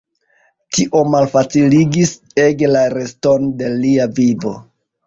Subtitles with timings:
[0.77, 2.15] Tio malfaciligis
[2.47, 4.61] ege la reston de lia vivo.